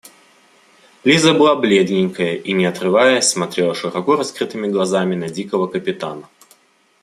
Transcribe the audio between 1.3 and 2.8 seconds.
была бледненькая и, не